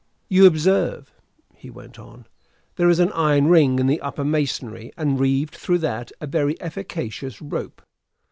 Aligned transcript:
"You 0.29 0.47
observe," 0.47 1.13
he 1.53 1.69
went 1.69 1.99
on, 1.99 2.25
"there 2.75 2.89
is 2.89 2.97
an 2.97 3.11
iron 3.11 3.49
ring 3.49 3.77
in 3.77 3.85
the 3.85 4.01
upper 4.01 4.23
masonry, 4.23 4.91
and, 4.97 5.19
reeved 5.19 5.53
through 5.53 5.77
that, 5.85 6.11
a 6.19 6.25
very 6.25 6.59
efficacious 6.59 7.39
rope. 7.39 7.83